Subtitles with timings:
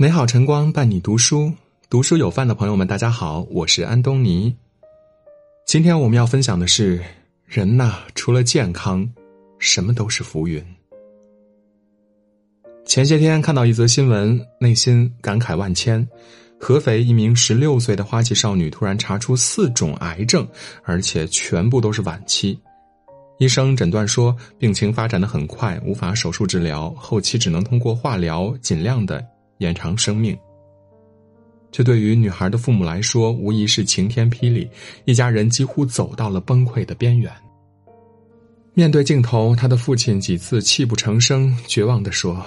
[0.00, 1.52] 美好晨光伴你读书，
[1.90, 4.56] 读书有饭的朋友们，大家好，我是安东尼。
[5.66, 6.98] 今天我们要分享的是，
[7.44, 9.06] 人呐，除了健康，
[9.58, 10.64] 什么都是浮云。
[12.86, 16.08] 前些天看到一则新闻，内心感慨万千。
[16.58, 20.48] 合肥一名十六岁的花季少女突然查出四种癌症，
[20.82, 22.58] 而且全部都是晚期。
[23.38, 29.22] 医生诊断说，病情发展的很快，无法手术治疗，后期只能通过化疗尽量的。
[29.60, 30.36] 延长生命，
[31.70, 34.68] 这对于女孩的父母来说，无疑是晴天霹雳。
[35.04, 37.30] 一家人几乎走到了崩溃的边缘。
[38.72, 42.42] 面对镜头，他的父亲几次泣不成声，绝望的说：“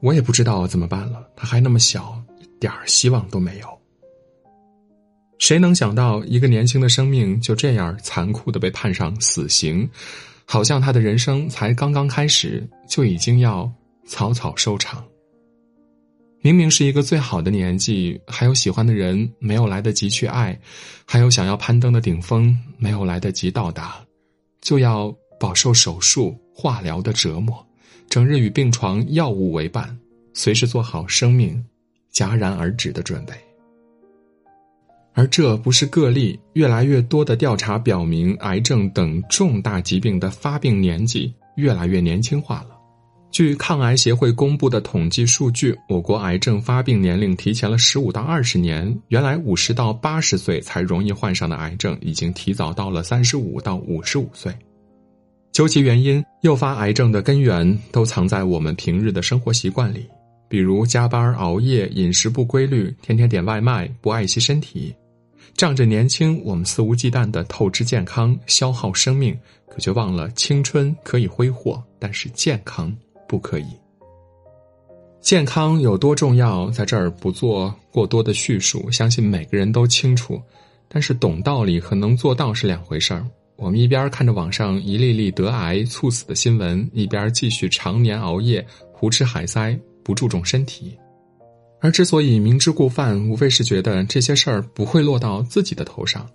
[0.00, 3.66] 我也不知道怎么办了，他还那么小，一点希望都没有。”
[5.40, 9.90] 谁能想到，一个年轻的生命就这样残酷的被判上死刑，
[10.44, 13.68] 好像他的人生才刚刚开始，就已经要
[14.06, 15.04] 草草收场。
[16.44, 20.58] 明明是一个最好的年纪，还有喜欢的人没有来得及去爱，
[21.04, 24.04] 还有想要攀登的顶峰没有来得及到达，
[24.60, 27.64] 就要饱受手术、化疗的折磨，
[28.08, 29.96] 整日与病床、药物为伴，
[30.34, 31.64] 随时做好生命
[32.12, 33.32] 戛然而止的准备。
[35.12, 42.71] 而这不是个例，越来越多的调查表明，癌症等重大疾病的发病年纪越来越年轻化了。
[43.32, 48.94] 据抗癌协会公布的统计数据，我国癌症发病年龄提前了十五到二十年。
[49.08, 54.52] 原来五十到八十岁才容易患上的癌症，已经提早到了三十五到五十五岁。
[55.50, 60.06] 究其原因，诱发癌症的根源都藏在我们平日的生活习惯里，
[60.46, 64.94] 比如加班、熬夜、饮食不规律、天天点外卖、不爱惜身体。
[65.54, 69.34] 仗着年轻，我们肆无忌惮的透支健康、消耗生命，
[69.70, 72.94] 可却忘了青春可以挥霍，但是健康。
[73.32, 73.64] 不可以。
[75.22, 80.38] 健康有多重要，在这儿不做过多的叙述，相信每个人都清楚。
[80.86, 83.26] 但是懂道理和能做到是两回事儿。
[83.56, 88.62] 我们一边看着网上一例例得癌猝死的新闻，一边继续常年熬夜、
[88.92, 89.74] 胡吃海塞，
[90.04, 90.94] 不注重身体。
[91.80, 96.28] 而之所以明知故犯，无非是觉得这些事儿不会落到自己的头上。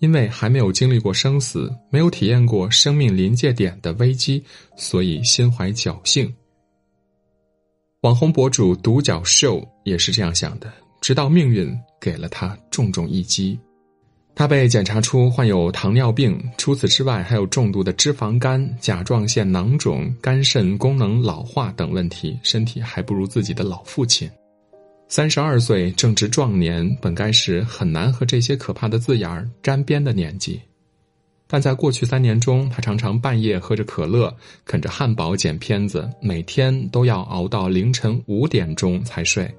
[0.00, 4.42] 因为还没有经历过生死，没有体验过生命临界点的危机，
[4.76, 6.30] 所以心怀侥幸。
[8.00, 10.72] 网红博主独角兽也是这样想的，
[11.02, 13.58] 直到命运给了他重重一击。
[14.34, 24.30] 他被检查出患有糖尿病，除此之外还有重度的脂肪肝、甲状腺囊肿、肝肾功能老化等问题，身体还不如自己的老父亲。
[25.10, 30.60] 三十二岁正值壮年，本该是很难和这些可怕的字眼儿沾边的年纪，
[31.48, 34.32] 但在过去三年中，他常常半夜喝着可乐，
[34.64, 39.52] 啃着汉堡剪片子，每天都要熬到凌晨五点钟才睡。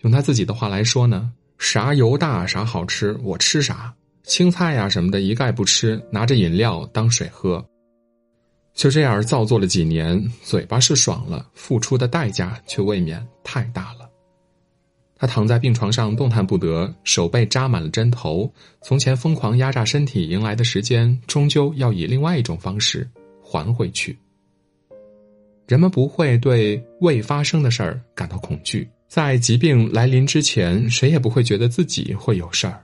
[0.00, 7.62] 用他自己的话来说呢，啥油大啥好吃，我吃啥，青菜呀什么的一概不吃，拿着饮料当水喝。
[8.72, 14.08] 就这样造作了几年，嘴巴是爽了，付出的代价却未免太大了。
[15.16, 18.52] 他躺在病床上动弹不得，手被扎满了针头。
[18.82, 23.08] 从前疯狂压榨身体迎来的时间，终究要以另外一种方式
[23.42, 24.16] 还回去。
[25.66, 32.82] 人们不会对未发生的事儿感到恐惧，在疾病来临之前，谁也不会觉得自己会有事儿。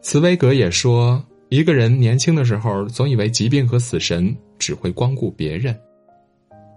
[0.00, 5.78] 茨威格也说，一个人年轻的时候，总以为疾病和死神只会光顾别人，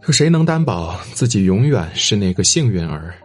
[0.01, 3.15] 可谁能担保自己永远是那个幸运儿？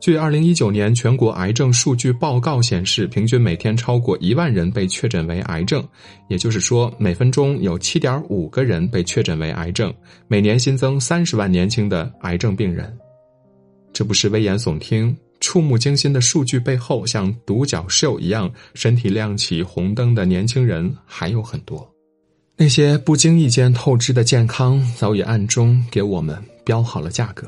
[0.00, 5.86] 据二零一九年全国癌症数据报告显示，平均每天超过一万人被确诊为癌症，
[6.28, 9.92] 也就是说，每分钟有七点五个人被确诊为癌症，
[10.26, 12.90] 每年新增三十万年轻的癌症病人。
[13.92, 21.86] 这不是危言耸听，触目惊心的数据背后，像独角兽一样身体亮起红灯的年轻人还有很多。
[22.56, 27.46] 那些不经意间透支的健康，早已暗中给我们标好了价格。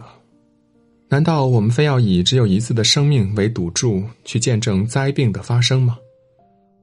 [1.12, 5.98] 难道我们非要以只有一次的生命为赌注去见证灾病的发生吗？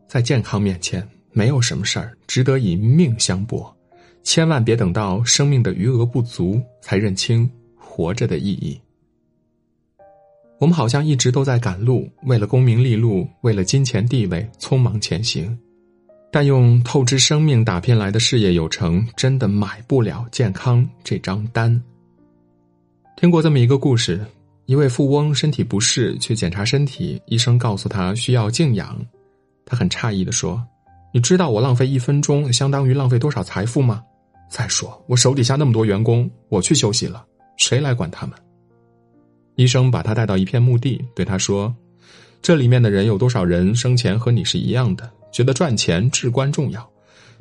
[0.08, 3.76] 在健康面前，没有什么事儿值得以命相搏，
[4.22, 8.80] 千万别等到生命的余额不足才认清活着的意义。
[10.60, 15.58] 我们好像一直都在赶路，为了功名利禄，为了金钱地位，匆忙前行，
[16.31, 21.81] 但用透支生命打拼来的事业有成，真的买不了健康这张单。
[23.19, 24.25] 听过这么一个故事：
[24.66, 28.98] 一位富翁身体不适，去检查身体，医生告诉他需要静养。
[29.66, 30.66] 他很诧异的说
[31.13, 34.01] ：“你知道我浪费一分钟相当于浪费多少财富吗？
[34.50, 37.25] 再说我手底下那么多员工，我去休息了，
[37.57, 38.33] 谁来管他们？”
[39.57, 41.75] 医生把他带到一片墓地，对他说
[42.42, 46.89] ：“这里面的人有多少人生前和你是一样的，觉得赚钱至关重要，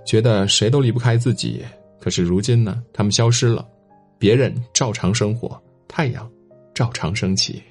[0.04, 1.62] 觉得谁都离不开自己。
[2.00, 3.64] 可是如今呢，他们消失了，
[4.19, 5.56] 别人照常生活，
[5.88, 6.31] 太阳
[6.75, 7.62] 照常升起。”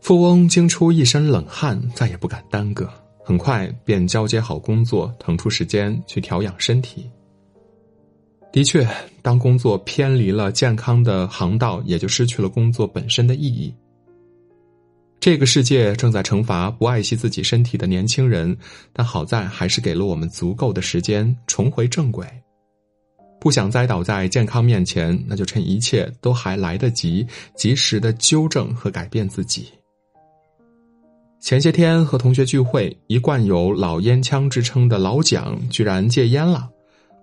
[0.00, 2.88] 富翁惊出一身冷汗，再也不敢耽搁，
[3.24, 7.08] 很快便交接好工作，腾出时间去调养身体。
[8.50, 8.86] 的确，
[9.22, 13.72] 当工作偏离了健康的航道，也就失去了工作本身的意义。
[15.20, 18.54] 这个世界正在惩罚不爱惜自己身体的年轻人，
[18.92, 22.26] 但好在还是给了我们足够的时间重回正轨。
[23.42, 29.66] 不想栽倒在健康面前，那就趁一切都还来得及，及时的纠正和改变自己。
[31.40, 36.70] 前些天和同学聚会，一贯有老烟枪之称的老蒋居然戒烟了。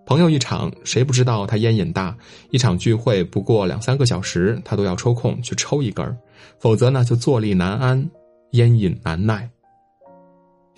[0.05, 2.13] 朋友一场，谁不知道他烟瘾大？
[2.51, 6.17] 一场聚会不过两三个小时，他都要抽空去抽一根
[6.59, 8.09] 否则呢就坐立难安，
[8.51, 9.49] 烟瘾难耐。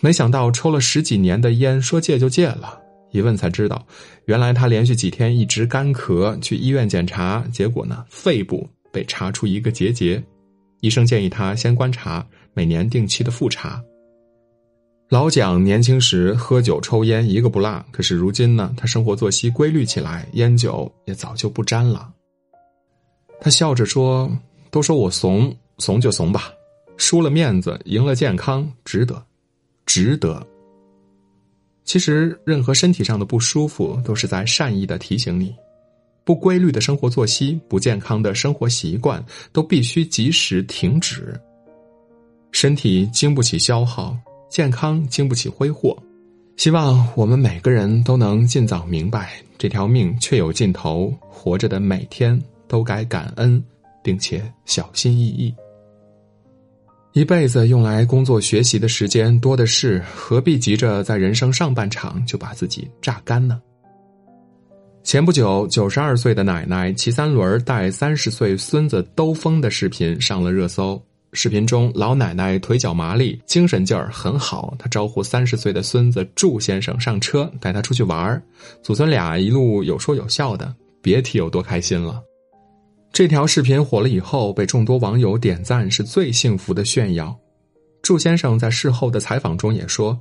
[0.01, 2.79] 没想到抽了十几年的烟，说戒就戒了。
[3.11, 3.85] 一问才知道，
[4.25, 10.21] 原来他连续几天一直干咳，去医院检查，结果呢肺部被查出一个结节，
[10.79, 13.83] 医生建议他先观察，每年定期的复查。
[15.09, 22.09] 老蒋年轻时喝酒抽烟一个不落，可是如今呢，他生活作息规律起来，烟酒也早就不沾了。
[23.41, 24.31] 他笑着说
[24.71, 26.53] ：“都说我怂，怂就怂吧，
[26.95, 29.21] 输了面子，赢了健康，值得，
[29.85, 30.41] 值得。”
[31.91, 35.53] 其实，任何身体上的不舒服，都是在善意的提醒你：
[36.23, 39.21] 不规律的生活作息、不健康的生活习惯，
[39.51, 41.37] 都必须及时停止。
[42.53, 44.17] 身体经不起消耗。
[44.49, 46.01] 健康经不起挥霍，
[46.55, 53.61] 希望我们每个人都能尽早明白，这条命确有尽头，活着的每天都该感恩，
[54.01, 55.53] 并且小心翼翼。
[57.13, 63.61] 一辈子用来工作学习的时间多的是，何必急着在人生上半场就把自己榨干呢？
[65.03, 71.01] 前不久，九十二岁的奶奶骑三轮带三十岁孙子兜风的视频上了热搜。
[71.33, 74.73] 视频中，老奶奶腿脚麻利，精神劲儿很好。
[74.79, 78.41] 她招呼三十岁的孙子祝先生上车，带他出去玩儿。
[78.81, 82.21] 祖孙俩一路有说有笑的，别提有多开心了。
[83.13, 87.37] 这条视频火了以后，被众多网友点赞是最幸福的炫耀。
[88.01, 90.17] 祝先生在事后的采访中也说：“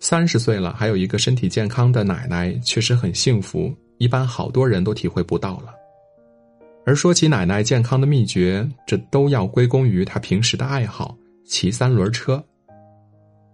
[0.00, 5.74] 三十岁了，还有一个身体健康的奶奶，确实很幸福，一般好多人都体会不到了。”
[6.86, 11.14] 而说起奶奶健康的秘诀，这都要归功于她平时的爱好——
[11.46, 12.42] 骑三轮车。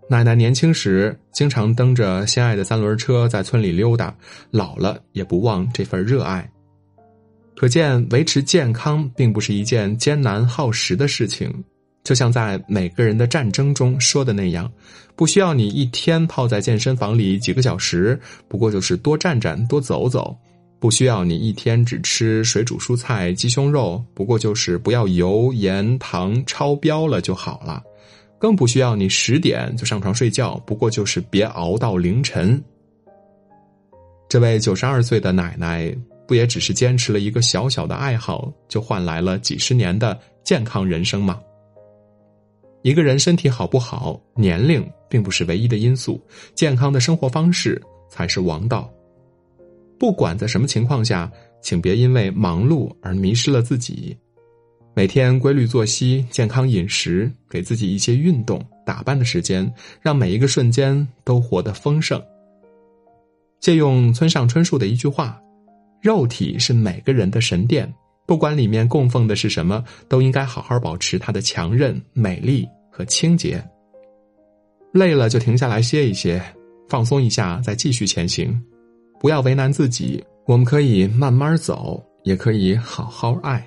[0.08, 4.16] 奶奶年轻时经常蹬着心爱的三轮车在村里溜达，
[4.52, 6.48] 老了也不忘这份热爱。
[7.56, 11.52] 可见，维持健康并不是一件艰难耗时的事情。
[12.04, 14.70] 就像在每个人的战争中说的那样，
[15.16, 20.36] 不需要你一天泡在健身房里几个小时，不过就是多站站、多走走。
[20.78, 27.82] 不需要你一天只吃水煮蔬菜、鸡胸肉，不过就是不要油盐糖超标了就好了。
[28.38, 32.62] 更不需要你十点就上床睡觉，不过就是别熬到凌晨。
[34.28, 35.92] 这位九十二岁的奶奶，
[36.26, 41.40] 不也只是坚持了一个小小的爱好，就换来了几十年的健康人生吗？
[42.82, 46.20] 一个人身体好不好，年龄并不是唯一的因素，
[46.54, 48.90] 健康的生活方式才是王道。
[49.98, 51.30] 不管在什么情况下，
[51.62, 54.16] 请别因为忙碌而迷失了自己。
[54.94, 59.70] 每天规律作息、健康饮食，给自己一些运动、打扮的时间，
[60.00, 62.22] 让每一个瞬间都活得丰盛。
[63.60, 65.40] 借用村上春树的一句话
[66.06, 67.92] ：“肉体是每个人的神殿，
[68.28, 73.60] 不管里面供奉的是什么，都应该好好保持它的强韧、美丽和清洁。
[74.92, 76.40] 累了就停下来歇一歇，
[76.88, 78.56] 放松一下，再继续前行。”
[79.18, 83.66] 不要为难自己，我们可以慢慢走，也可以好好爱。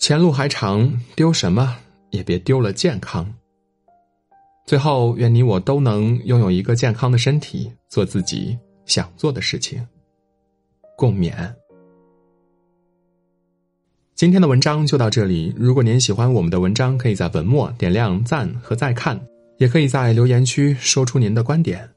[0.00, 1.76] 前路还长，丢什么
[2.10, 3.32] 也别丢了健康。
[4.66, 9.86] 最后，愿你我都能拥有一个健康的身体，做自己想做的事情。
[10.96, 11.32] 共勉。
[14.14, 15.52] 今天的文章就到这里。
[15.56, 19.20] 如果您喜欢我们的文章，可以在文末点亮赞和再看，
[19.58, 21.88] 也可以在留言区说出您的观点。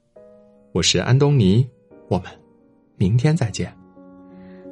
[0.72, 1.68] 我是安东尼。
[2.08, 2.32] 我们
[2.98, 3.72] 明天再见。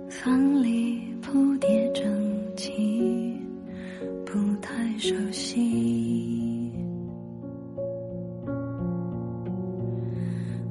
[0.08, 3.36] 房里铺叠整齐，
[4.24, 6.72] 不太熟悉。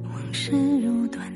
[0.05, 1.35] 往事如短